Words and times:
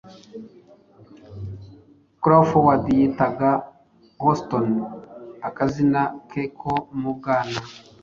Crawford 2.21 2.83
yitaga 2.99 3.51
Houston 4.21 4.67
akazina 5.47 6.01
ke 6.29 6.43
ko 6.59 6.73
mu 6.99 7.11
bwana," 7.17 7.59